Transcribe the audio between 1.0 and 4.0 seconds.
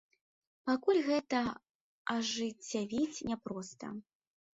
гэта ажыццявіць няпроста.